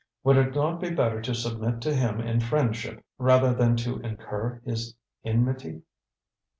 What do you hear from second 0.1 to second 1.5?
Would it not be better to